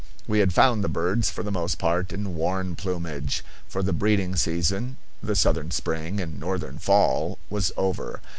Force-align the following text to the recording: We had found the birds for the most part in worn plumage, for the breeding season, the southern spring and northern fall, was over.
We 0.27 0.39
had 0.39 0.51
found 0.51 0.83
the 0.83 0.89
birds 0.89 1.29
for 1.29 1.43
the 1.43 1.51
most 1.51 1.77
part 1.77 2.11
in 2.11 2.33
worn 2.33 2.75
plumage, 2.75 3.43
for 3.67 3.83
the 3.83 3.93
breeding 3.93 4.35
season, 4.35 4.97
the 5.21 5.35
southern 5.35 5.69
spring 5.69 6.19
and 6.19 6.39
northern 6.39 6.79
fall, 6.79 7.37
was 7.51 7.71
over. 7.77 8.19